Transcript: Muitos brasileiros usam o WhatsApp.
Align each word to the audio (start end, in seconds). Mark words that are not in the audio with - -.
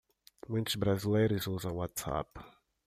Muitos 0.49 0.73
brasileiros 0.77 1.45
usam 1.45 1.73
o 1.73 1.75
WhatsApp. 1.75 2.39